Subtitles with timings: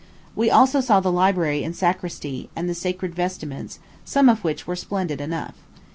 [0.35, 4.75] We also saw the library and sacristy, and the sacred vestments, some of which were
[4.75, 5.53] splendid enough.